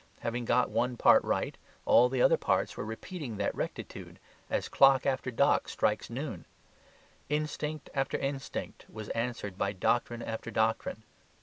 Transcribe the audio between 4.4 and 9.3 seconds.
as clock after clock strikes noon. Instinct after instinct was